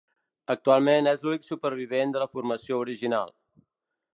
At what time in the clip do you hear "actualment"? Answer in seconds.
0.53-1.09